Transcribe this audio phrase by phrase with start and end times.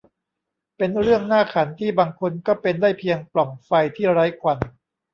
[0.77, 4.57] เป็นเรื่องน่าขันที่บางคนก็เป็นได้เพียงปล่องไฟที่ไร้ควัน